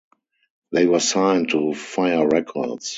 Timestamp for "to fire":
1.51-2.27